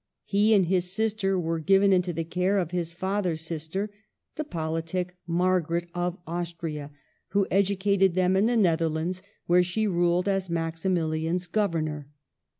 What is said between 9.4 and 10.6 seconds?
where she ruled as